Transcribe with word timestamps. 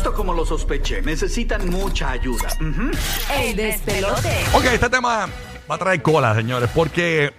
Justo 0.00 0.14
como 0.16 0.32
lo 0.32 0.46
sospeché, 0.46 1.02
necesitan 1.02 1.68
mucha 1.68 2.12
ayuda. 2.12 2.48
El 3.38 3.54
despelote. 3.54 4.30
Ok, 4.54 4.64
este 4.72 4.88
tema 4.88 5.28
va 5.70 5.74
a 5.74 5.76
traer 5.78 6.00
cola, 6.00 6.34
señores, 6.34 6.70
porque 6.74 7.34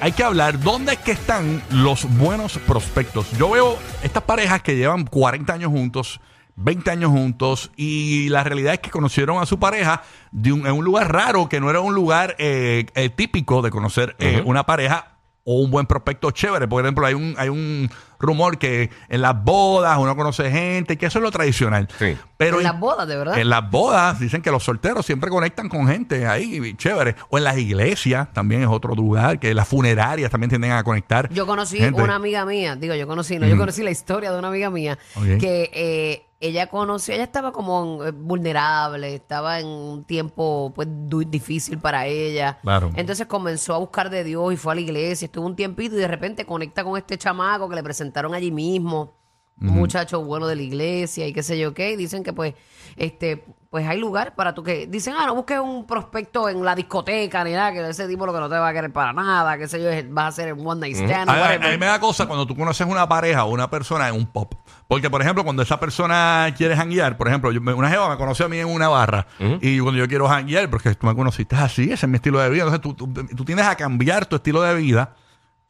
hay 0.00 0.12
que 0.12 0.24
hablar 0.24 0.58
dónde 0.58 0.94
es 0.94 0.98
que 1.00 1.12
están 1.12 1.62
los 1.68 2.06
buenos 2.16 2.56
prospectos. 2.56 3.30
Yo 3.36 3.50
veo 3.50 3.76
estas 4.02 4.22
parejas 4.22 4.62
que 4.62 4.74
llevan 4.74 5.04
40 5.04 5.52
años 5.52 5.70
juntos, 5.70 6.20
20 6.56 6.90
años 6.90 7.10
juntos, 7.10 7.70
y 7.76 8.30
la 8.30 8.42
realidad 8.42 8.72
es 8.72 8.80
que 8.80 8.88
conocieron 8.88 9.42
a 9.42 9.44
su 9.44 9.58
pareja 9.58 10.02
de 10.30 10.52
un- 10.52 10.66
en 10.66 10.72
un 10.72 10.86
lugar 10.86 11.12
raro, 11.12 11.50
que 11.50 11.60
no 11.60 11.68
era 11.68 11.80
un 11.80 11.94
lugar 11.94 12.34
eh, 12.38 12.86
eh, 12.94 13.10
típico 13.10 13.60
de 13.60 13.68
conocer 13.70 14.16
eh, 14.20 14.40
una 14.46 14.64
pareja 14.64 15.11
o 15.44 15.60
un 15.60 15.70
buen 15.70 15.86
prospecto 15.86 16.30
chévere. 16.30 16.68
Por 16.68 16.82
ejemplo, 16.82 17.06
hay 17.06 17.14
un, 17.14 17.34
hay 17.36 17.48
un 17.48 17.90
rumor 18.18 18.58
que 18.58 18.90
en 19.08 19.20
las 19.22 19.42
bodas 19.42 19.98
uno 19.98 20.14
conoce 20.14 20.50
gente, 20.50 20.96
que 20.96 21.06
eso 21.06 21.18
es 21.18 21.22
lo 21.22 21.30
tradicional. 21.30 21.88
Sí. 21.98 22.16
Pero 22.36 22.58
En 22.58 22.64
las 22.64 22.78
bodas, 22.78 23.08
de 23.08 23.16
verdad. 23.16 23.38
En 23.38 23.50
las 23.50 23.68
bodas 23.68 24.20
dicen 24.20 24.42
que 24.42 24.50
los 24.50 24.62
solteros 24.62 25.04
siempre 25.04 25.30
conectan 25.30 25.68
con 25.68 25.88
gente 25.88 26.26
ahí, 26.26 26.74
chévere. 26.76 27.16
O 27.30 27.38
en 27.38 27.44
las 27.44 27.58
iglesias 27.58 28.32
también 28.32 28.62
es 28.62 28.68
otro 28.68 28.94
lugar, 28.94 29.38
que 29.40 29.52
las 29.54 29.66
funerarias 29.66 30.30
también 30.30 30.50
tienden 30.50 30.72
a 30.72 30.84
conectar. 30.84 31.28
Yo 31.30 31.46
conocí 31.46 31.78
gente. 31.78 32.00
una 32.00 32.14
amiga 32.14 32.44
mía, 32.44 32.76
digo, 32.76 32.94
yo 32.94 33.06
conocí, 33.06 33.38
no, 33.38 33.46
yo 33.46 33.56
conocí 33.56 33.82
la 33.82 33.90
historia 33.90 34.30
de 34.30 34.38
una 34.38 34.48
amiga 34.48 34.70
mía 34.70 34.98
que 35.40 35.70
eh, 35.74 36.26
ella 36.42 36.66
conoció, 36.66 37.14
ella 37.14 37.24
estaba 37.24 37.52
como 37.52 38.04
eh, 38.04 38.10
vulnerable, 38.10 39.14
estaba 39.14 39.60
en 39.60 39.66
un 39.66 40.04
tiempo 40.04 40.72
pues 40.74 40.88
du- 40.90 41.24
difícil 41.24 41.78
para 41.78 42.06
ella. 42.06 42.58
Claro. 42.62 42.90
Entonces 42.96 43.26
comenzó 43.26 43.74
a 43.74 43.78
buscar 43.78 44.10
de 44.10 44.24
Dios 44.24 44.52
y 44.52 44.56
fue 44.56 44.72
a 44.72 44.74
la 44.74 44.80
iglesia, 44.82 45.26
estuvo 45.26 45.46
un 45.46 45.56
tiempito 45.56 45.94
y 45.96 45.98
de 46.00 46.08
repente 46.08 46.44
conecta 46.44 46.84
con 46.84 46.96
este 46.98 47.16
chamaco 47.16 47.68
que 47.68 47.76
le 47.76 47.82
presentaron 47.82 48.34
allí 48.34 48.50
mismo. 48.50 49.14
Un 49.70 49.76
muchacho 49.78 50.22
bueno 50.22 50.46
de 50.46 50.56
la 50.56 50.62
iglesia 50.62 51.26
y 51.26 51.32
qué 51.32 51.42
sé 51.42 51.58
yo 51.58 51.72
qué, 51.74 51.92
y 51.92 51.96
dicen 51.96 52.22
que 52.24 52.32
pues 52.32 52.54
este 52.96 53.44
pues 53.70 53.88
hay 53.88 53.98
lugar 53.98 54.34
para 54.34 54.54
tú 54.54 54.62
que 54.62 54.86
dicen, 54.86 55.14
ah, 55.18 55.24
no 55.26 55.34
busques 55.34 55.58
un 55.58 55.86
prospecto 55.86 56.46
en 56.50 56.62
la 56.62 56.74
discoteca 56.74 57.42
ni 57.42 57.52
nada, 57.52 57.72
que 57.72 57.88
ese 57.88 58.06
tipo 58.06 58.26
lo 58.26 58.34
que 58.34 58.38
no 58.38 58.46
te 58.50 58.56
va 58.56 58.68
a 58.68 58.72
querer 58.74 58.92
para 58.92 59.14
nada, 59.14 59.56
qué 59.56 59.66
sé 59.66 59.82
yo, 59.82 59.88
es- 59.88 60.12
vas 60.12 60.24
a 60.24 60.28
hacer 60.28 60.52
un 60.52 60.66
one 60.66 60.80
night 60.82 60.96
stand. 60.96 61.30
A, 61.30 61.32
a- 61.54 61.58
mí 61.70 61.78
me 61.78 61.86
da 61.86 61.98
cosa 61.98 62.26
cuando 62.26 62.46
tú 62.46 62.54
conoces 62.54 62.86
una 62.86 63.08
pareja 63.08 63.44
o 63.46 63.50
una 63.50 63.70
persona 63.70 64.08
en 64.10 64.14
un 64.14 64.26
pop. 64.26 64.52
Porque, 64.88 65.08
por 65.08 65.22
ejemplo, 65.22 65.42
cuando 65.42 65.62
esa 65.62 65.80
persona 65.80 66.52
quiere 66.54 66.76
janguear, 66.76 67.16
por 67.16 67.28
ejemplo, 67.28 67.50
yo- 67.50 67.62
me- 67.62 67.72
una 67.72 67.88
jeva 67.88 68.10
me 68.10 68.18
conoció 68.18 68.44
a 68.44 68.48
mí 68.50 68.58
en 68.58 68.68
una 68.68 68.88
barra 68.88 69.26
y 69.62 69.78
cuando 69.78 69.98
yo 69.98 70.06
quiero 70.06 70.28
janguear, 70.28 70.68
porque 70.68 70.94
tú 70.94 71.06
me 71.06 71.14
conociste 71.14 71.56
así, 71.56 71.84
ese 71.84 72.04
es 72.04 72.08
mi 72.08 72.16
estilo 72.16 72.40
de 72.40 72.50
vida. 72.50 72.64
Entonces 72.64 72.82
tú, 72.82 72.92
tú, 72.92 73.10
tú 73.34 73.44
tienes 73.46 73.64
a 73.66 73.74
cambiar 73.74 74.26
tu 74.26 74.36
estilo 74.36 74.60
de 74.60 74.74
vida. 74.74 75.14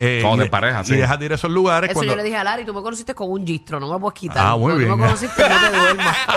Eh, 0.04 0.18
Como 0.20 0.34
y- 0.34 0.40
de 0.40 0.46
pareja, 0.46 0.80
y 0.82 0.84
sí. 0.84 0.96
dejas 0.96 1.16
de 1.16 1.26
ir 1.26 1.32
a 1.32 1.34
esos 1.36 1.50
lugares. 1.50 1.90
Eso 1.90 1.98
cuando, 1.98 2.12
yo 2.12 2.16
le 2.16 2.24
dije 2.24 2.36
a 2.36 2.42
Lari, 2.42 2.64
tú 2.64 2.74
me 2.74 2.82
conociste 2.82 3.14
con 3.14 3.30
un 3.30 3.46
gistro, 3.46 3.78
no 3.78 3.88
me 3.92 4.00
puedes 4.00 4.18
quitar. 4.18 4.44
Ah, 4.44 4.56
muy 4.56 4.72
bien. 4.76 4.90
Tú 4.90 4.96
me 4.96 5.04
conociste, 5.04 5.48
no 5.48 5.60
te 5.60 5.76
duermas. 5.78 6.16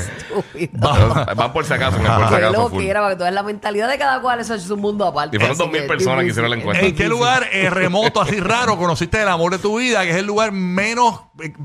estúpido. 0.68 0.88
Va- 0.88 1.34
Van 1.34 1.53
por 1.53 1.66
si 1.66 1.74
acaso, 1.74 1.97
el 1.97 2.03
por 2.06 2.28
si 2.28 2.36
Qué 2.36 2.36
acaso. 2.46 2.70
full. 2.70 2.81
que 2.84 2.90
era, 2.90 3.00
para 3.02 3.12
que 3.14 3.18
tú 3.18 3.24
veas 3.24 3.34
la 3.36 3.44
mentalidad 3.44 3.90
de 3.90 3.97
cada 3.97 4.22
cual, 4.22 4.40
eso 4.40 4.53
es 4.56 4.70
un 4.70 4.80
mundo 4.81 5.06
aparte. 5.06 5.36
Y 5.38 5.40
fueron 5.40 5.56
Así 5.59 5.64
2.000 5.70 5.72
que 5.81 5.88
personas 5.88 6.24
que 6.24 6.30
hicieron 6.30 6.50
la 6.52 6.58
encuesta. 6.58 6.86
¿En 6.86 6.96
qué 6.96 7.08
lugar 7.08 7.47
eh, 7.52 7.70
remoto, 7.70 8.22
así 8.22 8.40
raro, 8.40 8.78
conociste 8.78 9.22
el 9.22 9.28
amor 9.28 9.52
de 9.52 9.59
tu 9.59 9.78
vida? 9.80 10.03
Que 10.03 10.12
es 10.12 10.16
el 10.18 10.26
lugar 10.26 10.52
menos. 10.52 11.22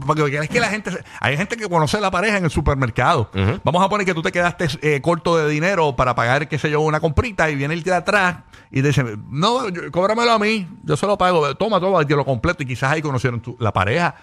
Porque 0.06 0.38
es 0.38 0.48
que 0.48 0.60
la 0.60 0.68
gente. 0.68 0.90
se- 0.90 1.04
Hay 1.20 1.36
gente 1.36 1.56
que 1.56 1.68
conoce 1.68 1.96
a 1.96 2.00
la 2.00 2.10
pareja 2.10 2.36
en 2.36 2.44
el 2.44 2.50
supermercado. 2.50 3.30
Vamos 3.64 3.84
a 3.84 3.88
poner 3.88 4.06
que 4.06 4.14
tú 4.14 4.22
te 4.22 4.30
quedaste 4.32 4.68
eh, 4.82 5.00
corto 5.00 5.36
de 5.36 5.48
dinero 5.48 5.96
para 5.96 6.14
pagar, 6.14 6.48
qué 6.48 6.58
sé 6.58 6.70
yo, 6.70 6.80
una 6.80 7.00
comprita 7.00 7.50
y 7.50 7.54
viene 7.56 7.74
el 7.74 7.82
de 7.82 7.94
atrás 7.94 8.36
y 8.70 8.82
te 8.82 8.88
dice: 8.88 9.04
No, 9.28 9.68
yo- 9.68 9.90
cóbramelo 9.90 10.32
a 10.32 10.38
mí, 10.38 10.68
yo 10.84 10.96
se 10.96 11.06
lo 11.06 11.16
pago, 11.18 11.54
toma, 11.56 11.80
toma, 11.80 12.04
te 12.06 12.14
lo 12.14 12.24
completo. 12.24 12.62
Y 12.62 12.66
quizás 12.66 12.92
ahí 12.92 13.02
conocieron 13.02 13.40
tu- 13.40 13.56
la 13.58 13.72
pareja. 13.72 14.14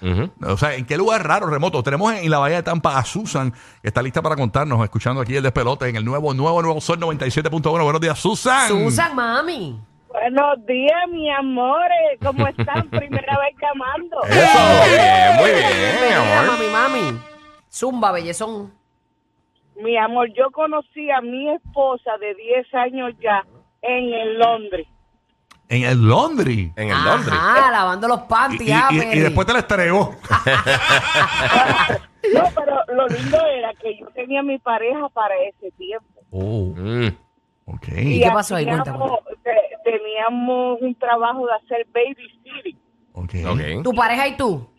O 0.45 0.57
sea, 0.57 0.75
¿en 0.75 0.85
qué 0.85 0.97
lugar 0.97 1.25
raro, 1.27 1.47
remoto? 1.47 1.81
Tenemos 1.83 2.13
en, 2.13 2.23
en 2.25 2.29
la 2.31 2.39
Bahía 2.39 2.57
de 2.57 2.63
Tampa 2.63 2.97
a 2.97 3.03
Susan, 3.05 3.51
que 3.81 3.87
está 3.87 4.01
lista 4.01 4.21
para 4.21 4.35
contarnos, 4.35 4.83
escuchando 4.83 5.21
aquí 5.21 5.35
el 5.35 5.43
despelote 5.43 5.87
en 5.89 5.95
el 5.95 6.05
nuevo, 6.05 6.33
nuevo, 6.33 6.61
nuevo 6.61 6.79
Sol 6.81 6.99
97.1. 6.99 7.83
Buenos 7.83 8.01
días, 8.01 8.19
Susan. 8.19 8.67
Susan, 8.69 9.15
mami. 9.15 9.79
Buenos 10.21 10.65
días, 10.65 11.07
mi 11.09 11.31
amores. 11.31 12.19
¿Cómo 12.23 12.47
están? 12.47 12.89
Primera 12.89 13.37
vez 13.39 13.55
llamando. 13.61 14.17
Eso, 14.23 14.59
muy 14.59 14.89
bien, 14.89 15.35
muy 15.37 15.49
bien, 15.51 15.71
Bienvenida, 15.99 16.41
amor. 16.41 16.57
mami, 16.57 16.67
mami. 16.67 17.19
Zumba, 17.71 18.11
bellezón. 18.11 18.73
Mi 19.81 19.97
amor, 19.97 20.27
yo 20.35 20.51
conocí 20.51 21.09
a 21.09 21.21
mi 21.21 21.49
esposa 21.53 22.11
de 22.19 22.35
10 22.35 22.73
años 22.73 23.13
ya 23.21 23.45
en 23.81 24.11
el 24.13 24.37
Londres. 24.39 24.87
En 25.69 25.83
el 25.83 26.01
Londres. 26.05 26.71
En 26.75 26.89
el 26.89 27.03
Londres. 27.03 27.33
Ajá, 27.39 27.71
lavando 27.71 28.07
los 28.07 28.21
panties, 28.21 28.69
y- 28.69 28.73
ah, 28.73 28.87
y- 28.91 28.95
y 28.95 29.05
Mary. 29.05 29.19
después 29.19 29.47
te 29.47 29.53
la 29.53 29.59
estregó. 29.59 30.15
No, 32.33 32.43
pero 32.53 32.75
lo 32.93 33.07
lindo 33.07 33.37
era 33.47 33.73
que 33.81 33.97
yo 33.97 34.05
tenía 34.07 34.43
mi 34.43 34.59
pareja 34.59 35.07
para 35.09 35.33
ese 35.49 35.71
tiempo. 35.77 36.19
Oh, 36.31 36.73
Mm. 36.75 37.07
Ok. 37.73 37.87
¿Y 37.97 38.21
qué 38.21 38.29
pasó 38.31 38.55
ahí? 38.55 38.65
hacíamos- 38.67 39.19
te- 39.43 39.77
teníamos 39.91 40.81
un 40.81 40.95
trabajo 40.95 41.45
de 41.47 41.53
hacer 41.53 41.87
babysitting. 41.93 42.79
Ok. 43.13 43.33
Ok. 43.51 43.83
¿Tu 43.83 43.91
pareja 43.93 44.27
y 44.27 44.37
tú? 44.37 44.69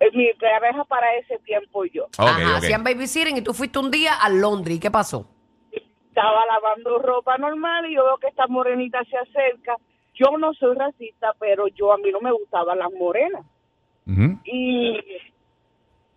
eh, 0.00 0.10
mi 0.14 0.32
pareja 0.34 0.84
para 0.84 1.12
ese 1.16 1.38
tiempo 1.40 1.84
y 1.84 1.90
yo. 1.90 2.04
Ok, 2.04 2.12
Ajá, 2.20 2.56
hacían 2.58 2.84
babysitting 2.84 3.36
y 3.38 3.42
tú 3.42 3.52
fuiste 3.52 3.78
un 3.80 3.90
día 3.90 4.14
al 4.14 4.40
Londres. 4.40 4.76
¿Y 4.76 4.80
qué 4.80 4.90
pasó? 4.92 5.28
Estaba 5.72 6.46
lavando 6.46 6.98
ropa 7.00 7.36
normal 7.38 7.86
y 7.90 7.94
yo 7.96 8.04
veo 8.04 8.16
que 8.18 8.28
esta 8.28 8.46
morenita 8.46 9.00
se 9.10 9.16
acerca. 9.16 9.76
Yo 10.14 10.36
no 10.38 10.52
soy 10.54 10.76
racista, 10.76 11.32
pero 11.40 11.66
yo 11.68 11.92
a 11.92 11.98
mí 11.98 12.10
no 12.12 12.20
me 12.20 12.30
gustaban 12.32 12.78
las 12.78 12.92
morenas. 12.92 13.44
Y 14.44 14.98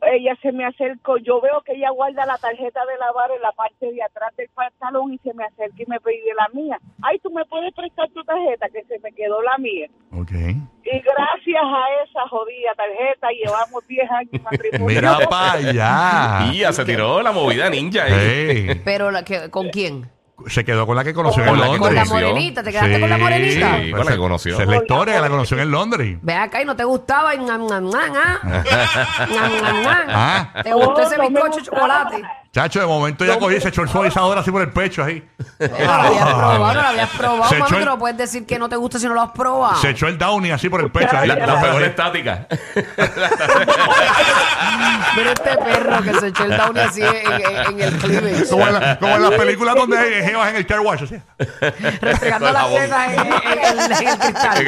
ella 0.02 0.36
se 0.42 0.52
me 0.52 0.66
acercó, 0.66 1.18
yo 1.18 1.42
veo 1.42 1.62
que 1.62 1.74
ella 1.74 1.92
guarda 1.92 2.26
la 2.26 2.38
tarjeta 2.38 2.86
de 2.86 2.98
lavar 2.98 3.32
en 3.32 3.42
la 3.42 3.52
parte 3.52 3.92
de 3.92 4.02
atrás 4.02 4.36
del 4.36 4.50
pantalón 4.50 5.14
y 5.14 5.18
se 5.20 5.34
me 5.34 5.44
acerca 5.46 5.76
y 5.78 5.86
me 5.88 6.00
pide 6.00 6.34
la 6.38 6.48
mía. 6.54 6.80
Ay, 7.02 7.20
tú 7.20 7.30
me 7.32 7.46
puedes 7.46 7.74
prestar 7.74 8.10
tu 8.10 8.24
tarjeta, 8.24 8.68
que 8.70 8.84
se 8.84 9.00
me 9.00 9.12
quedó 9.12 9.42
la 9.42 9.58
mía. 9.58 9.88
Ok. 10.12 10.32
Y 10.32 11.00
gracias 11.00 11.64
a 11.64 12.04
esa 12.04 12.28
jodida 12.30 12.74
tarjeta 12.76 13.28
llevamos 13.30 13.88
10 13.88 14.12
años 14.12 14.32
de 14.32 14.40
matrimonio. 14.40 14.88
Mira 14.88 15.18
para 15.30 15.54
allá. 15.54 16.52
Y 16.52 16.60
ya 16.60 16.74
se 16.74 16.84
tiró 16.86 17.22
la 17.22 17.32
movida 17.32 17.70
ninja 17.70 18.06
ahí. 18.06 18.82
Pero 18.84 19.12
la 19.12 19.24
que, 19.24 19.50
¿con 19.50 19.70
quién? 19.70 20.10
Se 20.48 20.64
quedó 20.66 20.86
con 20.88 20.96
la 20.96 21.04
que 21.04 21.14
conoció 21.14 21.44
Con 21.46 21.56
en 21.56 21.62
la 21.62 21.72
que 21.72 21.78
Con 21.80 21.94
la 21.96 22.04
Londres. 22.04 22.10
morenita. 22.10 22.64
¿Te 22.64 22.72
quedaste 22.72 23.00
con 23.00 23.10
la 23.10 23.18
morenita? 23.18 23.80
Sí, 23.82 23.92
con 23.92 24.06
la 24.06 24.12
que 24.12 24.18
conoció. 24.18 24.54
Esa 24.54 24.64
es 24.64 24.70
la 24.70 24.76
historia, 24.78 25.16
que 25.16 25.22
la 25.22 25.30
conoció 25.30 25.60
en 25.60 25.72
Londres. 25.72 26.18
Ve 26.22 26.34
acá 26.34 26.62
y 26.62 26.66
no 26.66 26.76
te 26.76 26.84
gustaba. 26.84 27.34
y 27.36 27.40
ñam, 27.40 27.66
ñam, 27.68 27.90
ñam, 27.90 28.14
ah. 28.16 28.40
Ñam, 29.30 29.52
ñam, 29.62 29.82
ñam. 29.84 29.98
Ah. 30.10 30.50
¿Te 30.64 30.74
gustó 30.74 31.02
ese 31.02 31.20
bizcocho 31.20 31.58
de 31.58 31.62
chocolate? 31.64 32.24
Chacho, 32.54 32.82
de 32.82 32.86
momento 32.86 33.24
ya 33.24 33.40
cogí 33.40 33.56
y 33.56 33.62
se 33.62 33.70
echó 33.70 33.82
el 33.82 33.88
suavizador 33.88 34.38
así 34.38 34.52
por 34.52 34.62
el 34.62 34.70
pecho 34.72 35.02
ahí. 35.06 35.26
No 35.58 35.68
lo 35.78 35.94
habías 35.94 36.26
probado, 36.34 36.74
no 36.74 36.82
lo 36.82 36.88
habías 36.88 37.10
probado. 37.12 37.46
Se 37.50 37.56
Mami, 37.56 37.62
echó 37.70 37.76
tú 37.76 37.80
el- 37.80 37.86
no 37.86 37.98
puedes 37.98 38.18
decir 38.18 38.46
que 38.46 38.60
no 38.60 38.68
te 38.68 38.76
gusta 38.76 39.00
si 39.00 39.08
no 39.08 39.14
lo 39.14 39.22
has 39.22 39.32
probado. 39.32 39.78
Se 39.78 39.92
echó 39.92 40.08
el 40.08 40.18
downy 40.18 40.52
así 40.52 40.68
por 40.68 40.82
el 40.82 40.92
pecho. 40.92 41.16
Ahí. 41.18 41.30
La, 41.30 41.36
la 41.38 41.86
estática. 41.86 42.48
Mira 45.16 45.32
este 45.34 45.58
perro 45.58 46.02
que 46.04 46.14
se 46.20 46.28
echó 46.28 46.44
el 46.46 46.58
down 46.58 46.78
así 46.78 47.02
en, 47.02 47.16
en- 47.16 47.66
en 47.68 47.82
el 47.82 47.98
cleavage. 47.98 48.50
Como 48.50 48.68
en, 48.68 48.74
la- 48.74 49.00
como 49.00 49.16
en 49.16 49.22
las 49.22 49.32
películas 49.32 49.76
donde 49.76 49.98
hay 49.98 50.24
jevas 50.26 50.50
en 50.50 50.56
el 50.58 50.66
car 50.68 50.80
wash. 50.82 51.04
Así. 51.04 51.22
Restregando 52.02 52.46
Con 52.48 52.54
las 52.54 52.64
jabón. 52.64 52.82
tetas 52.82 53.14
en, 53.14 53.20
en- 53.20 53.28
en- 53.28 53.92
en 53.92 54.08
el 54.08 54.18
cristal. 54.20 54.68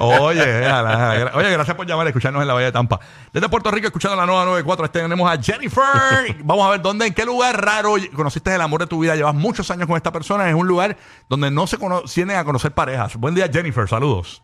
Oye, 0.00 0.46
déjala, 0.46 1.12
déjala. 1.12 1.30
oye, 1.34 1.50
gracias 1.52 1.76
por 1.76 1.86
llamar 1.86 2.06
y 2.06 2.08
escucharnos 2.10 2.42
en 2.42 2.48
la 2.48 2.54
Bahía 2.54 2.66
de 2.66 2.72
Tampa. 2.72 2.98
Desde 3.32 3.48
Puerto 3.48 3.70
Rico, 3.70 3.86
escuchando 3.86 4.16
la 4.16 4.26
nueva 4.26 4.44
94, 4.46 4.84
este 4.86 5.00
tenemos 5.00 5.30
a 5.30 5.40
Jennifer. 5.40 5.84
Vamos 6.40 6.66
a 6.66 6.70
ver 6.70 6.82
dónde, 6.88 7.06
en 7.06 7.14
qué 7.14 7.24
lugar 7.24 7.64
raro 7.64 7.94
conociste 8.14 8.54
el 8.54 8.60
amor 8.60 8.80
de 8.80 8.86
tu 8.86 9.00
vida. 9.00 9.14
Llevas 9.16 9.34
muchos 9.34 9.70
años 9.70 9.86
con 9.86 9.96
esta 9.96 10.12
persona. 10.12 10.48
Es 10.48 10.54
un 10.54 10.66
lugar 10.66 10.96
donde 11.28 11.50
no 11.50 11.66
se 11.66 11.78
cono- 11.78 12.02
tienden 12.02 12.36
a 12.36 12.44
conocer 12.44 12.72
parejas. 12.72 13.16
Buen 13.16 13.34
día, 13.34 13.48
Jennifer. 13.52 13.86
Saludos. 13.88 14.42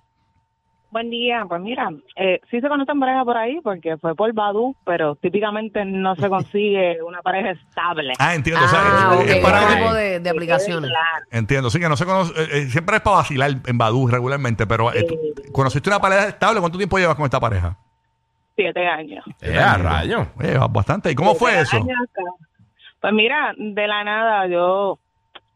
Buen 0.90 1.10
día, 1.10 1.44
pues 1.48 1.60
mira, 1.60 1.88
eh, 2.14 2.40
sí 2.48 2.60
se 2.60 2.68
conocen 2.68 3.00
parejas 3.00 3.24
por 3.24 3.36
ahí 3.36 3.58
porque 3.64 3.96
fue 3.96 4.14
por 4.14 4.32
Badu, 4.32 4.76
pero 4.86 5.16
típicamente 5.16 5.84
no 5.84 6.14
se 6.14 6.28
consigue 6.28 7.02
una 7.06 7.20
pareja 7.20 7.50
estable. 7.50 8.12
Ah, 8.20 8.36
entiendo. 8.36 8.64
o 8.64 8.68
sea, 8.68 8.78
Ah, 8.80 9.14
es- 9.14 9.20
ok. 9.20 9.26
es 9.28 9.36
para 9.42 9.62
Otro 9.64 9.74
tipo 9.76 9.92
de, 9.94 10.20
de 10.20 10.30
aplicaciones. 10.30 10.88
Claro. 10.90 11.24
Entiendo, 11.32 11.68
sí 11.70 11.80
que 11.80 11.88
no 11.88 11.96
se 11.96 12.04
conoce, 12.06 12.32
eh, 12.40 12.48
eh, 12.52 12.66
siempre 12.70 12.94
es 12.94 13.02
para 13.02 13.16
vacilar 13.16 13.50
en 13.66 13.76
Badu 13.76 14.06
regularmente, 14.06 14.68
pero 14.68 14.92
eh, 14.94 15.02
tú- 15.02 15.18
conociste 15.52 15.90
una 15.90 16.00
pareja 16.00 16.28
estable, 16.28 16.60
¿cuánto 16.60 16.78
tiempo 16.78 16.96
llevas 16.96 17.16
con 17.16 17.24
esta 17.24 17.40
pareja? 17.40 17.76
Siete 18.56 18.86
años. 18.86 19.24
Eh, 19.42 19.58
a 19.58 19.76
rayo. 19.76 20.26
Llevas 20.40 20.72
bastante. 20.72 21.10
¿Y 21.10 21.14
cómo 21.14 21.34
fue 21.34 21.60
eso? 21.60 21.78
Pues 23.00 23.12
mira, 23.12 23.52
de 23.58 23.86
la 23.86 24.04
nada 24.04 24.46
yo 24.46 24.98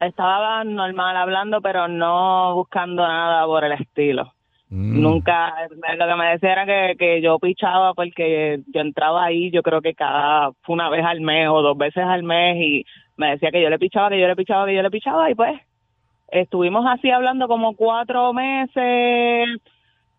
estaba 0.01 0.65
normal 0.65 1.17
hablando, 1.17 1.61
pero 1.61 1.89
no 1.89 2.55
buscando 2.55 3.07
nada 3.07 3.47
por 3.47 3.65
el 3.65 3.73
estilo. 3.73 4.33
Mm. 4.71 5.01
Nunca, 5.01 5.55
lo 5.71 6.07
que 6.07 6.15
me 6.15 6.27
decía 6.27 6.53
era 6.53 6.67
que, 6.67 6.97
que 6.99 7.23
yo 7.23 7.39
pichaba 7.39 7.95
porque 7.95 8.61
yo 8.67 8.81
entraba 8.81 9.25
ahí, 9.25 9.51
yo 9.51 9.63
creo 9.63 9.81
que 9.81 9.95
cada, 9.95 10.53
fue 10.63 10.75
una 10.75 10.91
vez 10.91 11.05
al 11.05 11.21
mes 11.21 11.49
o 11.49 11.63
dos 11.63 11.79
veces 11.79 12.05
al 12.05 12.23
mes 12.23 12.57
y 12.57 12.85
me 13.17 13.31
decía 13.31 13.51
que 13.51 13.63
yo 13.63 13.71
le 13.71 13.79
pichaba, 13.79 14.11
que 14.11 14.21
yo 14.21 14.29
le 14.29 14.37
pichaba, 14.37 14.67
que 14.67 14.75
yo 14.75 14.83
le 14.83 14.91
pichaba 14.91 15.31
y 15.31 15.35
pues 15.35 15.59
estuvimos 16.31 16.85
así 16.87 17.11
hablando 17.11 17.49
como 17.49 17.75
cuatro 17.77 18.35
meses, 18.35 19.49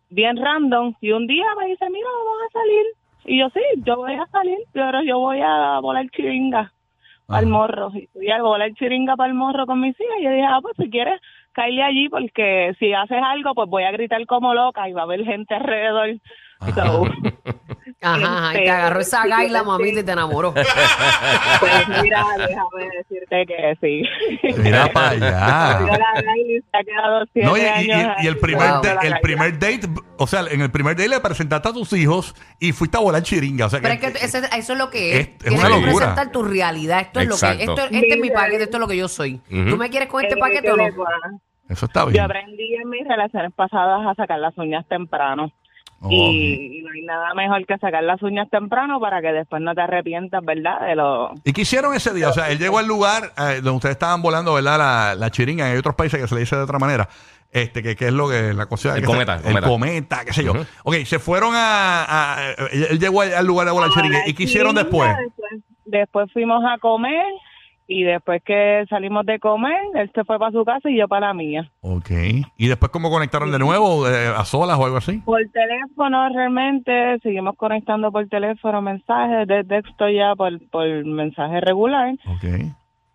bien 0.09 0.38
random 0.38 0.94
y 1.01 1.11
un 1.11 1.27
día 1.27 1.45
me 1.59 1.67
dice, 1.67 1.89
mira, 1.89 2.07
vamos 2.07 2.41
a 2.47 2.51
salir. 2.51 2.85
Y 3.25 3.39
yo 3.39 3.50
sí, 3.50 3.61
yo 3.85 3.97
voy 3.97 4.13
a 4.13 4.25
salir, 4.27 4.57
pero 4.71 5.03
yo 5.03 5.19
voy 5.19 5.39
a 5.41 5.79
volar 5.81 6.09
chiringa 6.09 6.71
al 7.27 7.45
morro. 7.45 7.91
Y 7.94 8.07
fui 8.07 8.31
a 8.31 8.41
volar 8.41 8.73
chiringa 8.73 9.15
para 9.15 9.29
el 9.29 9.35
morro 9.35 9.65
con 9.65 9.81
mis 9.81 10.00
hijas 10.00 10.15
y 10.19 10.23
yo 10.23 10.31
dije, 10.31 10.45
ah, 10.45 10.59
pues 10.61 10.75
si 10.77 10.89
quieres, 10.89 11.21
caerle 11.51 11.83
allí 11.83 12.09
porque 12.09 12.75
si 12.79 12.94
haces 12.94 13.21
algo, 13.23 13.53
pues 13.53 13.69
voy 13.69 13.83
a 13.83 13.91
gritar 13.91 14.25
como 14.25 14.53
loca 14.53 14.88
y 14.88 14.94
va 14.94 15.01
a 15.01 15.03
haber 15.03 15.23
gente 15.25 15.53
alrededor. 15.53 16.15
So, 16.75 17.06
Ajá. 18.01 18.51
Y 18.53 18.63
te 18.63 18.69
agarró 18.69 19.00
esa 19.01 19.27
gaila, 19.27 19.63
mamita, 19.63 20.00
y 20.00 20.03
te 20.03 20.11
enamoró. 20.13 20.53
pues 20.53 20.63
mira, 22.01 22.23
déjame 22.38 22.89
decirte 22.97 23.45
que 23.45 23.77
sí. 23.81 24.57
Mira 24.61 24.88
para 24.94 25.09
allá. 25.09 25.79
Yo 25.81 25.88
la 25.88 26.21
gaila 26.21 26.38
y 26.38 26.59
se 26.61 26.77
ha 26.77 26.83
quedado 26.83 27.25
siete 27.33 27.47
No, 27.47 27.57
y, 27.57 27.61
y- 27.61 27.63
y- 27.63 27.91
años 27.91 28.15
y 28.23 28.27
el 28.27 28.38
primer, 28.38 28.67
la 28.83 29.00
el 29.03 29.19
primer 29.21 29.53
date, 29.59 29.81
o 30.17 30.27
sea, 30.27 30.41
en 30.50 30.61
el 30.61 30.71
primer 30.71 30.95
date 30.95 31.09
le 31.09 31.19
presentaste 31.19 31.69
a 31.69 31.73
tus 31.73 31.91
hijos 31.94 32.35
y 32.59 32.71
fuiste 32.71 32.97
a 32.97 33.01
volar 33.01 33.21
chiringa. 33.21 33.65
O 33.65 33.69
sea, 33.69 33.81
Pero 33.81 33.94
es 33.95 34.00
que, 34.00 34.13
que 34.13 34.25
eso, 34.25 34.38
eso 34.38 34.73
es 34.73 34.79
lo 34.79 34.89
que 34.89 35.11
es. 35.11 35.19
Es- 35.19 35.27
es 35.27 35.38
Tienes 35.39 35.59
una 35.59 35.69
que 35.69 35.75
locura. 35.85 36.06
presentar 36.07 36.31
tu 36.31 36.44
realidad. 36.44 37.00
Esto 37.01 37.19
es 37.19 37.27
lo 37.27 37.38
que 37.38 37.63
esto, 37.63 37.83
Este 37.91 38.13
es 38.13 38.19
mi 38.19 38.29
paquete, 38.31 38.63
esto 38.63 38.77
es 38.77 38.81
lo 38.81 38.88
que 38.88 38.97
yo 38.97 39.07
soy. 39.07 39.39
¿Tú 39.50 39.77
me 39.77 39.89
quieres 39.89 40.07
con 40.07 40.23
este 40.23 40.35
Eh, 40.35 40.39
paquete 40.39 40.61
que 40.63 40.71
o 40.71 40.77
no? 40.77 40.85
eso 41.69 41.85
está 41.85 42.01
Yo 42.06 42.07
bien. 42.11 42.23
aprendí 42.23 42.75
en 42.75 42.89
mis 42.89 43.06
relaciones 43.07 43.51
pasadas 43.53 44.07
a 44.07 44.15
sacar 44.15 44.39
las 44.39 44.57
uñas 44.57 44.88
temprano. 44.88 45.51
Oh, 46.01 46.09
y, 46.11 46.77
y 46.79 46.81
no 46.81 46.91
hay 46.91 47.01
nada 47.01 47.33
mejor 47.33 47.65
que 47.65 47.77
sacar 47.77 48.03
las 48.03 48.21
uñas 48.23 48.49
temprano 48.49 48.99
para 48.99 49.21
que 49.21 49.33
después 49.33 49.61
no 49.61 49.75
te 49.75 49.81
arrepientas, 49.81 50.43
¿verdad? 50.45 50.79
De 50.87 50.95
lo... 50.95 51.31
¿Y 51.43 51.51
qué 51.53 51.61
hicieron 51.61 51.93
ese 51.93 52.13
día? 52.13 52.29
O 52.29 52.33
sea, 52.33 52.49
él 52.49 52.57
llegó 52.59 52.77
al 52.79 52.87
lugar 52.87 53.33
eh, 53.37 53.55
donde 53.55 53.71
ustedes 53.71 53.95
estaban 53.95 54.21
volando, 54.21 54.53
¿verdad? 54.53 54.77
La, 54.77 55.15
la 55.15 55.29
chiringa. 55.29 55.65
Hay 55.65 55.77
otros 55.77 55.95
países 55.95 56.19
que 56.21 56.27
se 56.27 56.35
le 56.35 56.41
dice 56.41 56.55
de 56.55 56.61
otra 56.63 56.79
manera. 56.79 57.09
Este, 57.51 57.81
que, 57.81 57.95
que 57.95 58.07
es 58.07 58.13
lo 58.13 58.29
que 58.29 58.53
la 58.53 58.67
cosa 58.67 58.93
El 58.95 59.01
que 59.01 59.07
cometa, 59.07 59.39
se- 59.39 59.47
el 59.47 59.53
cometa. 59.55 59.67
cometa, 59.67 60.25
qué 60.25 60.33
sé 60.33 60.43
yo. 60.43 60.53
Ok, 60.83 60.95
se 61.05 61.17
fueron 61.19 61.53
a, 61.55 62.05
a- 62.37 62.51
él 62.71 62.99
llegó 62.99 63.21
al 63.21 63.45
lugar 63.45 63.65
de 63.67 63.73
volar 63.73 63.89
chiringa. 63.89 64.27
¿Y 64.27 64.33
qué 64.33 64.43
hicieron 64.43 64.75
después? 64.75 65.09
después? 65.17 65.61
Después 65.85 66.31
fuimos 66.31 66.63
a 66.63 66.77
comer 66.77 67.25
y 67.89 68.03
después 68.03 68.44
que 68.45 68.86
salimos 68.88 69.25
de 69.25 69.39
comer, 69.39 69.80
él 69.95 70.12
se 70.13 70.24
fue 70.24 70.38
para 70.38 70.51
su 70.51 70.63
casa 70.63 70.89
y 70.91 70.97
yo 71.00 71.07
para 71.07 71.27
la 71.27 71.33
mía. 71.33 71.71
Ok. 71.81 72.12
¿Y 72.56 72.68
después 72.68 72.91
cómo 72.91 73.09
conectaron 73.09 73.51
de 73.51 73.57
nuevo? 73.57 74.07
Eh, 74.07 74.27
¿A 74.27 74.45
solas 74.45 74.77
o 74.77 74.86
algo 74.86 74.97
así? 74.97 75.18
Por 75.25 75.41
teléfono 75.50 76.30
realmente, 76.30 77.18
seguimos 77.24 77.56
conectando 77.57 78.12
por 78.12 78.27
teléfono, 78.27 78.83
mensajes 78.83 79.47
de 79.47 79.63
texto 79.63 80.07
ya 80.07 80.36
por, 80.36 80.59
por 80.69 80.86
mensaje 81.03 81.62
regular. 81.62 82.13
Ok. 82.27 82.45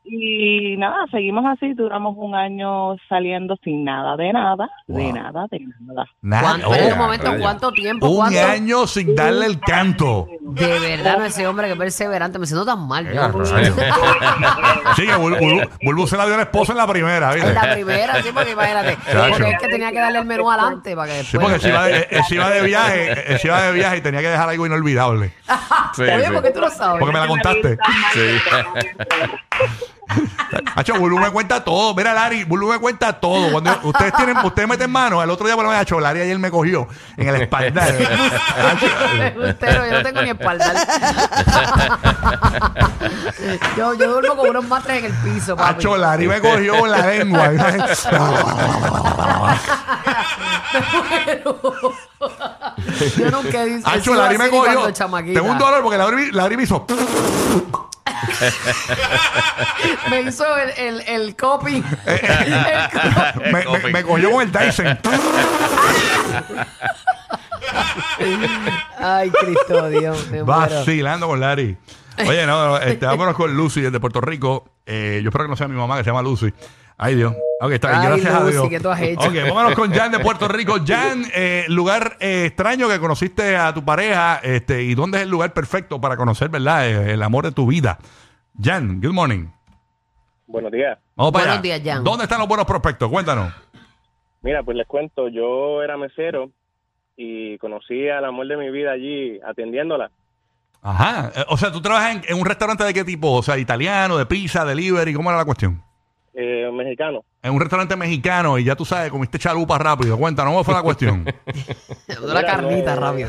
Y 0.06 0.76
nada, 0.76 1.06
seguimos 1.11 1.46
así, 1.46 1.73
duramos 1.73 2.14
un 2.18 2.34
año 2.34 2.94
saliendo 3.08 3.56
sin 3.64 3.84
nada 3.84 4.16
de 4.16 4.32
nada, 4.34 4.68
de 4.87 5.12
nada, 5.12 5.46
de 5.50 5.61
nada. 5.80 6.04
Nada. 6.20 6.42
¿Cuánto, 6.42 6.68
Oh, 6.68 6.73
espérate 6.75 6.92
un 6.92 6.99
momento, 6.99 7.26
rayos. 7.26 7.40
¿cuánto 7.42 7.73
tiempo? 7.73 8.08
un 8.08 8.16
¿Cuánto? 8.16 8.38
año 8.40 8.87
sin 8.87 9.14
darle 9.14 9.46
el 9.46 9.61
canto. 9.61 10.26
De 10.42 10.78
verdad, 10.78 11.18
no 11.18 11.25
ese 11.25 11.46
hombre 11.46 11.68
que 11.68 11.76
perseverante. 11.76 12.38
Me 12.38 12.44
siento 12.46 12.66
tan 12.66 12.87
mal. 12.87 13.11
yo. 13.11 13.32
Sí, 14.96 15.06
que 15.06 15.12
Bul- 15.16 15.38
Bul- 15.38 15.68
Bulbu 15.82 16.06
se 16.06 16.16
la 16.18 16.26
dio 16.26 16.34
al 16.34 16.40
esposo 16.42 16.73
en 16.73 16.78
la 16.78 16.87
primera, 16.87 17.32
¿viste? 17.32 17.49
En 17.49 17.54
la 17.54 17.73
primera, 17.73 18.23
sí, 18.23 18.28
porque 18.32 18.50
imagínate. 18.52 18.96
Chacho. 19.11 19.30
Porque 19.32 19.50
es 19.52 19.58
que 19.61 19.68
tenía 19.68 19.90
que 19.90 20.00
darle 20.00 20.18
el 20.18 20.25
menú 20.26 20.50
adelante 20.50 20.94
para 20.94 21.12
que 21.12 21.25
Sí, 21.25 21.38
después. 21.38 21.42
porque 21.44 21.58
se 21.61 21.68
iba, 21.70 21.84
de, 21.87 22.06
él 22.11 22.23
se 22.28 22.34
iba 22.34 22.50
de 22.50 22.62
viaje, 22.62 23.32
él 23.32 23.38
se 23.38 23.49
iba 23.49 23.62
de 23.62 23.73
viaje 23.73 23.96
y 23.96 24.00
tenía 24.02 24.20
que 24.20 24.28
dejar 24.28 24.50
algo 24.50 24.66
inolvidable. 24.66 25.32
Sí, 25.94 26.02
Oye, 26.02 26.26
sí. 26.26 26.32
¿por 26.32 26.42
qué 26.42 26.50
tú 26.50 26.61
lo 26.61 26.68
sabes? 26.70 26.99
Porque 26.99 27.12
me 27.14 27.20
la 27.20 27.26
contaste. 27.28 27.78
Hacho, 30.76 30.94
Bulu 30.94 31.18
me 31.18 31.30
cuenta 31.30 31.62
todo. 31.62 31.94
Mira, 31.94 32.14
Lari, 32.14 32.44
Bulu 32.44 32.68
me 32.68 32.78
cuenta 32.78 33.12
todo. 33.12 33.52
Cuando 33.52 33.78
ustedes 33.84 34.12
tienen, 34.14 34.37
ustedes 34.38 34.68
meten 34.68 34.90
mano, 34.90 35.23
el 35.23 35.30
otro 35.30 35.46
día 35.46 35.54
por 35.54 35.64
lo 35.64 35.70
menos, 35.70 35.90
Lari 35.90 36.20
ayer 36.20 36.38
me 36.38 36.50
cogió 36.50 36.88
en 37.16 37.28
el 37.28 37.42
espaldar. 37.42 37.88
Embustero, 39.20 39.87
yo 39.87 39.92
no 39.92 40.02
tengo 40.02 40.23
ni 40.23 40.30
espaldar. 40.30 40.76
yo, 43.76 43.94
yo 43.94 44.12
duermo 44.12 44.37
con 44.37 44.50
unos 44.50 44.68
matres 44.68 44.99
en 44.99 45.04
el 45.06 45.12
piso, 45.12 45.56
papi. 45.56 45.75
Hacho, 45.75 45.96
Lari 45.96 46.28
me 46.28 46.40
cogió 46.40 46.78
con 46.78 46.90
la 46.90 47.06
lengua. 47.06 47.52
yo 53.16 53.30
nunca 53.30 53.62
he 53.62 53.66
dicho 53.66 53.88
Hacho, 53.88 54.14
Lari 54.14 54.38
me 54.38 54.49
cogió. 54.49 54.92
Tengo 54.92 55.50
un 55.50 55.58
dolor 55.58 55.82
porque 55.82 55.99
Lari, 55.99 56.32
Lari 56.32 56.56
me 56.56 56.64
hizo. 56.64 56.87
Me 60.10 60.20
hizo 60.22 60.44
el, 60.56 60.70
el, 60.76 61.00
el 61.08 61.36
copy. 61.36 61.82
El 62.06 62.20
copy. 62.90 63.40
me, 63.52 63.64
me- 63.82 63.92
me 63.92 64.02
cogió 64.02 64.30
con 64.30 64.42
el 64.42 64.52
Dyson. 64.52 64.98
Ay, 68.98 69.30
Cristo 69.30 69.88
Dios. 69.88 70.26
Me 70.30 70.42
muero. 70.42 70.46
Vacilando 70.46 71.26
con 71.28 71.40
Larry. 71.40 71.76
Oye, 72.26 72.46
no, 72.46 72.66
no, 72.68 72.76
este, 72.78 73.06
vámonos 73.06 73.34
con 73.34 73.54
Lucy 73.56 73.80
desde 73.80 73.98
Puerto 74.00 74.20
Rico. 74.20 74.64
Eh, 74.86 75.20
yo 75.22 75.28
espero 75.30 75.44
que 75.44 75.50
no 75.50 75.56
sea 75.56 75.68
mi 75.68 75.76
mamá, 75.76 75.96
que 75.98 76.04
se 76.04 76.10
llama 76.10 76.22
Lucy. 76.22 76.52
Ay, 76.96 77.16
Dios. 77.16 77.34
Ok, 77.60 77.72
está 77.72 77.88
bien, 77.88 78.00
Ay, 78.00 78.06
gracias 78.08 78.34
a 78.34 78.44
Dios. 78.46 78.68
¿qué 78.68 78.80
tú 78.80 78.88
has 78.88 79.00
hecho? 79.00 79.28
Ok, 79.28 79.34
vámonos 79.48 79.74
con 79.74 79.92
Jan 79.92 80.12
de 80.12 80.18
Puerto 80.20 80.48
Rico. 80.48 80.76
Jan, 80.86 81.24
eh, 81.34 81.64
lugar 81.68 82.16
eh, 82.20 82.46
extraño 82.46 82.88
que 82.88 82.98
conociste 83.00 83.56
a 83.56 83.72
tu 83.74 83.84
pareja 83.84 84.36
este, 84.42 84.82
y 84.82 84.94
dónde 84.94 85.18
es 85.18 85.24
el 85.24 85.30
lugar 85.30 85.52
perfecto 85.52 86.00
para 86.00 86.16
conocer, 86.16 86.48
¿verdad? 86.50 86.88
Eh, 86.88 87.12
el 87.14 87.22
amor 87.22 87.44
de 87.44 87.52
tu 87.52 87.66
vida. 87.66 87.98
Jan, 88.62 89.00
good 89.00 89.12
morning. 89.12 89.46
Buenos 90.46 90.70
días. 90.70 90.98
Vamos 91.16 91.32
para 91.32 91.46
Buenos 91.46 91.64
allá. 91.64 91.78
días, 91.78 91.94
Jan. 91.96 92.04
¿Dónde 92.04 92.24
están 92.24 92.38
los 92.38 92.48
buenos 92.48 92.66
prospectos? 92.66 93.10
Cuéntanos. 93.10 93.52
Mira, 94.42 94.62
pues 94.62 94.76
les 94.76 94.86
cuento, 94.86 95.28
yo 95.28 95.82
era 95.82 95.96
mesero 95.96 96.50
y 97.16 97.56
conocí 97.58 98.08
al 98.08 98.24
amor 98.24 98.46
de 98.46 98.56
mi 98.56 98.70
vida 98.70 98.92
allí 98.92 99.40
atendiéndola. 99.44 100.10
Ajá. 100.82 101.32
Eh, 101.34 101.44
o 101.48 101.56
sea, 101.56 101.72
¿tú 101.72 101.80
trabajas 101.80 102.16
en, 102.16 102.22
en 102.28 102.38
un 102.38 102.44
restaurante 102.44 102.84
de 102.84 102.92
qué 102.92 103.04
tipo? 103.04 103.32
O 103.32 103.42
sea, 103.42 103.56
italiano, 103.58 104.18
de 104.18 104.26
pizza, 104.26 104.64
delivery, 104.64 105.14
¿cómo 105.14 105.30
era 105.30 105.38
la 105.38 105.44
cuestión? 105.46 105.82
Eh, 106.36 106.68
mexicano. 106.72 107.24
En 107.42 107.52
un 107.52 107.60
restaurante 107.60 107.94
mexicano 107.94 108.58
y 108.58 108.64
ya 108.64 108.74
tú 108.74 108.84
sabes, 108.84 109.10
comiste 109.10 109.38
chalupa 109.38 109.78
rápido. 109.78 110.18
Cuéntanos, 110.18 110.52
¿cómo 110.52 110.64
fue 110.64 110.74
la 110.74 110.82
cuestión? 110.82 111.24
Una 112.22 112.42
carnita 112.42 112.96
no, 112.96 113.00
rápido. 113.00 113.28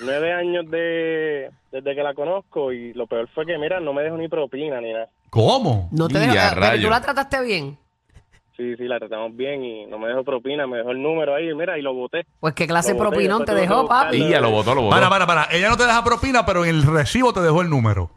Nueve 0.00 0.32
años 0.32 0.70
de, 0.70 1.50
desde 1.70 1.94
que 1.94 2.02
la 2.02 2.14
conozco 2.14 2.72
y 2.72 2.94
lo 2.94 3.06
peor 3.06 3.28
fue 3.34 3.44
que, 3.44 3.58
mira, 3.58 3.80
no 3.80 3.92
me 3.92 4.02
dejó 4.02 4.16
ni 4.16 4.28
propina 4.28 4.80
ni 4.80 4.92
nada. 4.92 5.08
¿Cómo? 5.28 5.88
No 5.92 6.08
te 6.08 6.24
eh, 6.24 6.28
pero 6.32 6.60
rayos. 6.60 6.84
tú 6.84 6.90
la 6.90 7.00
trataste 7.02 7.42
bien. 7.42 7.78
Sí, 8.56 8.74
sí, 8.76 8.84
la 8.84 8.98
tratamos 8.98 9.36
bien 9.36 9.62
y 9.62 9.86
no 9.86 9.98
me 9.98 10.08
dejó 10.08 10.24
propina, 10.24 10.66
me 10.66 10.78
dejó 10.78 10.92
el 10.92 11.02
número 11.02 11.34
ahí, 11.34 11.54
mira, 11.54 11.78
y 11.78 11.82
lo 11.82 11.92
boté. 11.92 12.24
Pues 12.40 12.54
qué 12.54 12.66
clase 12.66 12.94
de 12.94 12.98
propinón 12.98 13.44
te 13.44 13.54
después 13.54 13.68
tuve 13.68 13.68
que 13.68 13.68
dejó, 13.68 13.86
papi. 13.86 14.16
Y 14.16 14.30
ya 14.30 14.40
lo 14.40 14.50
votó, 14.50 14.74
lo 14.74 14.82
votó. 14.82 14.96
Para, 14.96 15.10
para, 15.10 15.26
para. 15.26 15.48
Ella 15.50 15.68
no 15.68 15.76
te 15.76 15.84
deja 15.84 16.02
propina, 16.02 16.46
pero 16.46 16.64
en 16.64 16.70
el 16.70 16.82
recibo 16.82 17.34
te 17.34 17.40
dejó 17.40 17.60
el 17.60 17.68
número. 17.68 18.10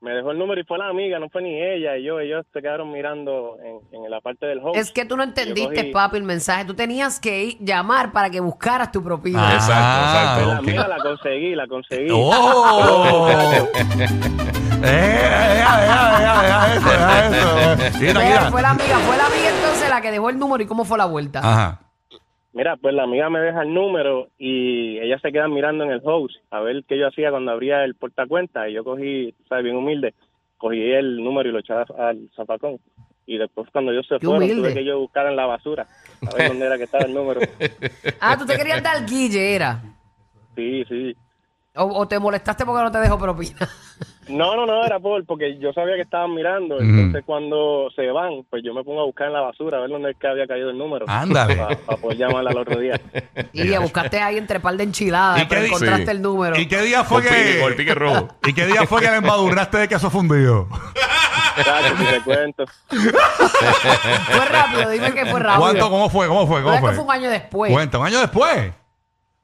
Me 0.00 0.10
dejó 0.12 0.30
el 0.30 0.38
número 0.38 0.60
y 0.60 0.64
fue 0.64 0.76
la 0.76 0.88
amiga, 0.88 1.18
no 1.18 1.28
fue 1.30 1.40
ni 1.42 1.54
ella 1.60 1.96
y 1.96 2.04
yo. 2.04 2.20
Ellos 2.20 2.44
se 2.52 2.60
quedaron 2.60 2.92
mirando 2.92 3.56
en, 3.64 4.04
en 4.04 4.10
la 4.10 4.20
parte 4.20 4.44
del 4.46 4.58
host. 4.62 4.76
Es 4.76 4.92
que 4.92 5.06
tú 5.06 5.16
no 5.16 5.22
entendiste, 5.22 5.84
cogí- 5.86 5.92
papi, 5.92 6.18
el 6.18 6.22
mensaje. 6.22 6.66
Tú 6.66 6.74
tenías 6.74 7.18
que 7.18 7.44
ir, 7.44 7.56
llamar 7.60 8.12
para 8.12 8.28
que 8.28 8.38
buscaras 8.40 8.92
tu 8.92 9.02
propina. 9.02 9.48
Ah, 9.48 9.54
Exacto, 9.54 10.00
exacto. 10.04 10.52
La 10.52 10.60
ok. 10.60 10.66
mía 10.66 10.86
la 10.88 10.98
conseguí, 11.02 11.54
la 11.54 11.66
conseguí. 11.66 12.08
¡Oh! 12.12 13.66
eh, 14.84 15.64
fue 18.50 18.62
la 18.62 18.70
amiga, 18.70 18.98
fue 18.98 19.16
la 19.16 19.26
amiga 19.26 19.48
entonces 19.48 19.88
la 19.88 20.00
que 20.00 20.10
dejó 20.10 20.30
el 20.30 20.38
número 20.38 20.62
y 20.62 20.66
cómo 20.66 20.84
fue 20.84 20.98
la 20.98 21.06
vuelta. 21.06 21.40
Ajá. 21.40 21.80
Mira, 22.56 22.78
pues 22.78 22.94
la 22.94 23.02
amiga 23.02 23.28
me 23.28 23.40
deja 23.40 23.60
el 23.60 23.74
número 23.74 24.28
y 24.38 24.98
ella 24.98 25.18
se 25.18 25.30
queda 25.30 25.46
mirando 25.46 25.84
en 25.84 25.90
el 25.90 26.00
host 26.02 26.36
a 26.50 26.60
ver 26.60 26.84
qué 26.88 26.98
yo 26.98 27.06
hacía 27.06 27.30
cuando 27.30 27.52
abría 27.52 27.84
el 27.84 27.94
portacuenta 27.96 28.66
y 28.66 28.72
yo 28.72 28.82
cogí, 28.82 29.34
sabes, 29.46 29.62
bien 29.62 29.76
humilde, 29.76 30.14
cogí 30.56 30.80
el 30.80 31.22
número 31.22 31.50
y 31.50 31.52
lo 31.52 31.58
echaba 31.58 31.84
al 31.98 32.30
zapacón. 32.34 32.80
Y 33.26 33.36
después 33.36 33.68
cuando 33.70 33.92
yo 33.92 34.02
se 34.04 34.18
fueron, 34.20 34.44
humilde. 34.44 34.54
tuve 34.54 34.72
que 34.72 34.86
yo 34.86 34.98
buscar 34.98 35.26
en 35.26 35.36
la 35.36 35.44
basura 35.44 35.86
a 36.26 36.34
ver 36.34 36.48
dónde 36.48 36.64
era 36.64 36.78
que 36.78 36.84
estaba 36.84 37.04
el 37.04 37.12
número. 37.12 37.42
Ah, 38.22 38.38
tú 38.38 38.46
te 38.46 38.56
querías 38.56 38.82
dar 38.82 39.04
guille, 39.04 39.54
era. 39.54 39.82
Sí, 40.54 40.82
sí. 40.88 41.14
O, 41.74 41.84
o 41.84 42.08
te 42.08 42.18
molestaste 42.18 42.64
porque 42.64 42.82
no 42.82 42.90
te 42.90 43.00
dejó 43.00 43.18
propina. 43.18 43.68
No, 44.28 44.56
no, 44.56 44.66
no, 44.66 44.84
era 44.84 44.98
por, 44.98 45.24
porque 45.24 45.56
yo 45.58 45.72
sabía 45.72 45.94
que 45.94 46.02
estaban 46.02 46.34
mirando. 46.34 46.80
Entonces 46.80 47.22
cuando 47.24 47.88
se 47.94 48.10
van, 48.10 48.44
pues 48.50 48.62
yo 48.64 48.74
me 48.74 48.82
pongo 48.82 49.02
a 49.02 49.04
buscar 49.04 49.28
en 49.28 49.34
la 49.34 49.40
basura 49.40 49.78
a 49.78 49.80
ver 49.82 49.90
dónde 49.90 50.10
es 50.10 50.16
que 50.16 50.26
había 50.26 50.46
caído 50.46 50.70
el 50.70 50.78
número. 50.78 51.04
Ándale. 51.08 51.56
Para 51.56 52.00
poder 52.00 52.18
llamarla 52.18 52.50
al 52.50 52.58
otro 52.58 52.80
día. 52.80 53.00
Y 53.52 53.64
le 53.64 53.78
buscaste 53.78 54.20
ahí 54.20 54.36
entre 54.38 54.58
par 54.60 54.76
de 54.76 54.84
enchiladas, 54.84 55.42
¿Y 55.42 55.44
pero 55.46 55.60
qué 55.60 55.66
encontraste 55.68 56.04
Sí. 56.06 56.10
el 56.10 56.22
número. 56.22 56.58
¿Y 56.58 56.66
qué 56.66 56.82
día 56.82 57.04
fue 57.04 57.22
Con 57.22 57.30
pique, 57.32 57.52
que.? 57.52 57.60
con 57.60 57.70
el 57.70 57.76
pique 57.76 57.94
rojo. 57.94 58.28
¿Y 58.46 58.52
qué 58.52 58.66
día 58.66 58.86
fue 58.86 59.00
que 59.00 59.10
le 59.10 59.16
embadurnaste 59.16 59.78
de 59.78 59.88
queso 59.88 60.10
fundido? 60.10 60.68
Si 61.56 62.04
te 62.04 62.20
cuento. 62.22 62.64
Fue 62.88 64.44
rápido, 64.44 64.90
dime 64.90 65.12
que 65.12 65.26
fue 65.26 65.40
rápido. 65.40 65.60
¿Cuánto? 65.60 65.90
¿Cómo 65.90 66.10
fue? 66.10 66.28
¿Cómo 66.28 66.46
fue? 66.46 66.62
¿Cómo 66.62 66.78
fue? 66.78 66.92
fue 66.94 67.04
un 67.04 67.10
año 67.12 67.30
después. 67.30 67.72
Cuenta, 67.72 67.98
un 67.98 68.06
año 68.06 68.20
después. 68.20 68.72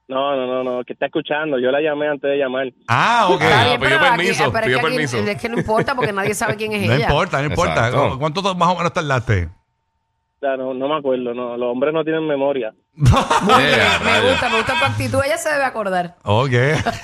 No, 0.08 0.36
no, 0.36 0.46
no, 0.46 0.64
no, 0.64 0.84
que 0.84 0.92
está 0.92 1.06
escuchando. 1.06 1.58
Yo 1.58 1.70
la 1.70 1.80
llamé 1.80 2.08
antes 2.08 2.28
de 2.30 2.36
llamar. 2.36 2.66
Ah, 2.88 3.28
ok. 3.30 3.40
Está 3.40 3.60
Ah, 3.60 3.64
bien, 3.64 3.80
pidió 3.80 3.90
pero 3.98 4.04
aquí- 4.10 4.16
permiso, 4.18 4.44
pero 4.52 4.58
es 4.58 4.64
pidió 4.64 4.78
que 4.78 4.86
aquí- 4.86 4.94
permiso. 4.96 5.16
es 5.18 5.40
que 5.42 5.48
no 5.48 5.58
importa 5.58 5.94
porque 5.94 6.12
nadie 6.12 6.34
sabe 6.34 6.56
quién 6.56 6.72
es 6.72 6.82
No 6.86 6.92
ella. 6.94 7.04
importa, 7.06 7.38
no 7.40 7.46
importa. 7.46 7.88
Exacto. 7.88 8.18
¿Cuánto 8.18 8.54
más 8.54 8.68
o 8.68 8.76
menos 8.76 8.92
tardaste? 8.92 9.44
O 9.46 10.40
sea, 10.40 10.56
no, 10.56 10.74
no 10.74 10.88
me 10.88 10.96
acuerdo, 10.96 11.32
no, 11.32 11.56
los 11.56 11.68
hombres 11.70 11.94
no 11.94 12.02
tienen 12.04 12.26
memoria. 12.26 12.74
Bien, 12.94 13.10
me 14.04 14.10
rayos. 14.10 14.30
gusta, 14.32 14.48
me 14.50 14.56
gusta 14.58 14.74
tu 14.78 14.84
actitud. 14.84 15.20
Ella 15.24 15.38
se 15.38 15.48
debe 15.48 15.64
acordar. 15.64 16.16
Ok. 16.24 16.50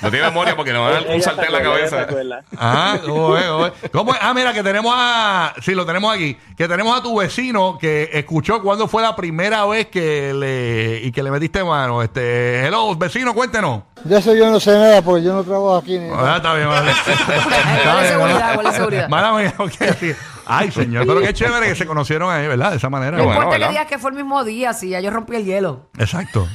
No 0.03 0.11
tiene 0.11 0.25
memoria 0.27 0.55
porque 0.55 0.71
le 0.71 0.77
van 0.77 0.87
a 0.89 0.91
dar 0.91 1.01
un 1.07 1.11
Ella 1.13 1.23
sartén 1.23 1.45
en 1.45 1.51
la 1.51 1.57
se 1.59 1.65
acuerda, 1.65 1.79
ella 1.79 1.87
se 1.89 1.95
cabeza. 1.95 2.11
acuerda. 2.11 2.43
Ah, 2.57 2.97
¿cómo 3.05 3.37
es? 3.37 3.45
¿Cómo 3.47 3.65
es? 3.65 3.73
¿Cómo 3.91 4.13
es? 4.13 4.19
Ah, 4.21 4.33
mira, 4.35 4.53
que 4.53 4.61
tenemos 4.61 4.93
a. 4.95 5.53
Sí, 5.61 5.73
lo 5.73 5.85
tenemos 5.87 6.13
aquí. 6.13 6.37
Que 6.55 6.67
tenemos 6.67 6.97
a 6.97 7.01
tu 7.01 7.17
vecino 7.17 7.77
que 7.79 8.09
escuchó 8.13 8.61
cuándo 8.61 8.87
fue 8.87 9.01
la 9.01 9.15
primera 9.15 9.65
vez 9.65 9.87
que 9.87 10.31
le. 10.33 11.01
y 11.03 11.11
que 11.11 11.23
le 11.23 11.31
metiste 11.31 11.63
mano. 11.63 12.03
Este. 12.03 12.65
Hello, 12.67 12.95
vecino, 12.95 13.33
cuéntenos. 13.33 13.81
De 14.03 14.19
eso 14.19 14.35
yo 14.35 14.49
no 14.51 14.59
sé 14.59 14.71
nada 14.71 15.01
porque 15.01 15.23
yo 15.23 15.33
no 15.33 15.43
trabajo 15.43 15.77
aquí. 15.77 15.97
Ni 15.97 16.09
Ah, 16.13 16.35
está 16.37 16.53
bien, 16.53 16.69
vale. 16.69 16.91
¿Cuál 17.83 18.03
es 18.03 18.09
seguridad? 18.09 18.53
¿Cuál 18.53 18.67
es 18.67 18.75
seguridad? 18.75 19.09
Mala 19.09 19.33
mía, 19.33 19.53
ok, 19.57 19.71
sí. 19.99 20.11
Ay, 20.51 20.71
señor, 20.71 21.05
pero 21.05 21.21
qué 21.21 21.31
chévere 21.31 21.67
que 21.67 21.75
se 21.75 21.85
conocieron 21.85 22.31
ahí, 22.31 22.47
¿verdad? 22.47 22.71
De 22.71 22.77
esa 22.77 22.89
manera. 22.89 23.17
No 23.17 23.23
bueno, 23.23 23.33
importa 23.41 23.55
que 23.55 23.59
¿verdad? 23.59 23.69
digas 23.71 23.85
que 23.87 23.99
fue 23.99 24.09
el 24.09 24.15
mismo 24.17 24.43
día, 24.43 24.73
si 24.73 24.89
ya 24.89 24.99
yo 24.99 25.11
rompí 25.11 25.35
el 25.35 25.45
hielo. 25.45 25.78
Exacto. 25.97 26.47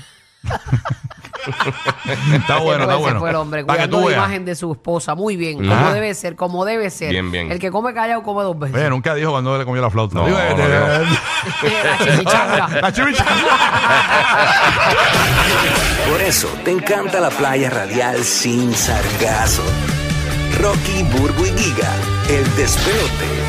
está 2.34 2.58
bueno, 2.58 2.82
está 2.84 2.96
bueno. 2.96 3.18
fue 3.20 3.30
el 3.30 3.36
hombre, 3.36 3.64
Para 3.64 3.82
que 3.82 3.88
tú 3.88 4.00
la 4.00 4.06
veas. 4.06 4.18
imagen 4.18 4.44
de 4.44 4.54
su 4.54 4.72
esposa. 4.72 5.14
Muy 5.14 5.36
bien, 5.36 5.66
como 5.66 5.90
debe 5.92 6.12
ser, 6.14 6.36
como 6.36 6.64
debe 6.66 6.90
ser. 6.90 7.10
Bien, 7.10 7.30
bien. 7.30 7.50
El 7.50 7.58
que 7.58 7.70
come 7.70 7.94
callado 7.94 8.22
come 8.22 8.42
dos 8.42 8.58
veces. 8.58 8.76
Oye, 8.76 8.90
nunca 8.90 9.14
dijo 9.14 9.30
cuando 9.30 9.56
le 9.56 9.64
comió 9.64 9.80
la 9.80 9.90
flauta. 9.90 10.16
No, 10.16 10.26
Digo, 10.26 10.36
no, 10.38 10.44
este- 10.44 10.68
La 11.70 11.98
chimichanga. 11.98 12.68
La 12.82 12.92
chimichanga. 12.92 13.32
Por 16.10 16.20
eso 16.20 16.48
te 16.64 16.70
encanta 16.72 17.20
la 17.20 17.30
playa 17.30 17.70
radial 17.70 18.22
sin 18.22 18.74
sargazo. 18.74 19.62
Rocky, 20.60 21.02
Burbu 21.04 21.46
y 21.46 21.58
Giga, 21.58 21.90
el 22.28 22.56
despelote. 22.56 23.43